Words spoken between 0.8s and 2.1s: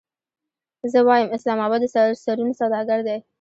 زه وایم اسلام اباد د